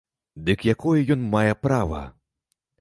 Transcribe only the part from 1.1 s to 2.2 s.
ён мае права?